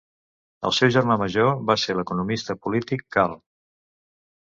El 0.69 0.73
seu 0.77 0.91
germà 0.95 1.17
major 1.25 1.53
va 1.69 1.77
ser 1.83 1.97
l'economista 1.99 2.59
polític 2.67 3.09
Karl. 3.19 3.41